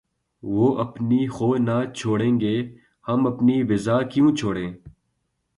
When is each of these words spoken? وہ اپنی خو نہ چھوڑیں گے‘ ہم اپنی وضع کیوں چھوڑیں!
وہ 0.43 0.67
اپنی 0.83 1.21
خو 1.27 1.49
نہ 1.67 1.77
چھوڑیں 1.97 2.39
گے‘ 2.39 2.55
ہم 3.07 3.19
اپنی 3.27 3.55
وضع 3.69 3.97
کیوں 4.11 4.35
چھوڑیں! 4.35 4.71